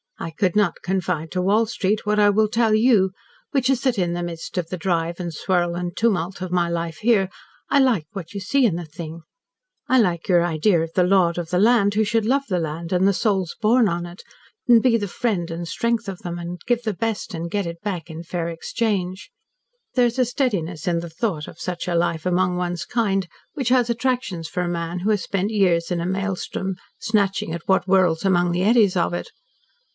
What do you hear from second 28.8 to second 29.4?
of it.